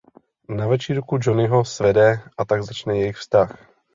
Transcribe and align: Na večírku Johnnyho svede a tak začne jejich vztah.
Na 0.49 0.67
večírku 0.67 1.17
Johnnyho 1.21 1.65
svede 1.65 2.19
a 2.37 2.45
tak 2.45 2.63
začne 2.63 2.97
jejich 2.97 3.17
vztah. 3.17 3.67